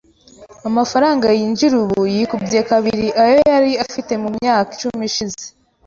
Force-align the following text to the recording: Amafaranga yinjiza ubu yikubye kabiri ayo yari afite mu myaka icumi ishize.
Amafaranga 0.69 1.25
yinjiza 1.39 1.75
ubu 1.83 1.99
yikubye 2.13 2.59
kabiri 2.69 3.05
ayo 3.23 3.37
yari 3.51 3.71
afite 3.85 4.11
mu 4.23 4.29
myaka 4.37 4.69
icumi 4.75 5.03
ishize. 5.09 5.43